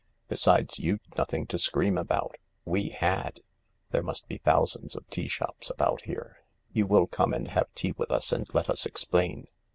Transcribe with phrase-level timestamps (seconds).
[0.29, 2.35] Besides, you'd nothing to scream about.
[2.65, 3.41] We had.
[3.91, 6.41] There must be thousands of tea shop^ about here.
[6.73, 9.45] You will come and have tea with us and let us explain